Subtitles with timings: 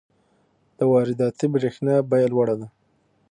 [0.77, 2.67] د وارداتي برښنا بیه لوړه ده.